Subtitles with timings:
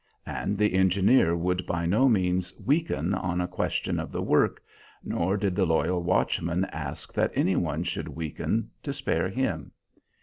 [0.25, 4.63] And the engineer would by no means "weaken" on a question of the work,
[5.03, 9.73] nor did the loyal watchman ask that any one should weaken, to spare him.